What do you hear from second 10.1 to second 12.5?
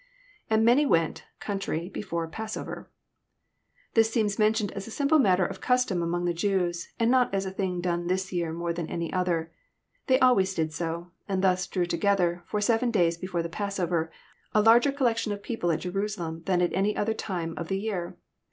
always did so; and thus drew together,